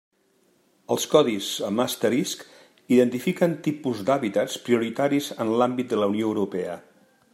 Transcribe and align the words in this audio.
Els 0.93 1.03
codis 1.09 1.49
amb 1.67 1.83
asterisc 1.83 2.41
identifiquen 2.97 3.53
tipus 3.67 4.01
d'hàbitats 4.09 4.57
prioritaris 4.65 5.29
en 5.47 5.53
l'àmbit 5.61 5.93
de 5.93 6.01
la 6.03 6.09
Unió 6.15 6.33
Europea. 6.35 6.81